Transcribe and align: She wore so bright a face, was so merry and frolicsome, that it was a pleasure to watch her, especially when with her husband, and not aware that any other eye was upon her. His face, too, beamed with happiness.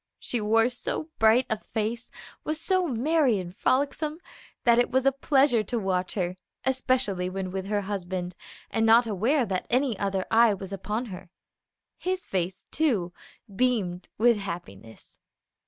She 0.17 0.41
wore 0.41 0.67
so 0.71 1.09
bright 1.19 1.45
a 1.47 1.59
face, 1.59 2.09
was 2.43 2.59
so 2.59 2.87
merry 2.87 3.37
and 3.37 3.55
frolicsome, 3.55 4.17
that 4.63 4.79
it 4.79 4.89
was 4.89 5.05
a 5.05 5.11
pleasure 5.11 5.61
to 5.61 5.77
watch 5.77 6.15
her, 6.15 6.37
especially 6.65 7.29
when 7.29 7.51
with 7.51 7.67
her 7.67 7.81
husband, 7.81 8.33
and 8.71 8.83
not 8.83 9.05
aware 9.05 9.45
that 9.45 9.67
any 9.69 9.95
other 9.99 10.25
eye 10.31 10.55
was 10.55 10.73
upon 10.73 11.05
her. 11.13 11.29
His 11.99 12.25
face, 12.25 12.65
too, 12.71 13.13
beamed 13.55 14.09
with 14.17 14.37
happiness. 14.37 15.19